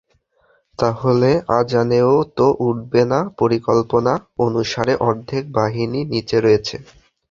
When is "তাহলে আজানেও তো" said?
0.79-2.47